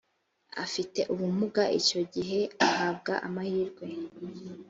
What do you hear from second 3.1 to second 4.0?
amahirwe